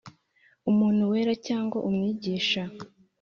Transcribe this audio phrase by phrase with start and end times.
[0.69, 2.63] umuntu wera cyangwa umwigisha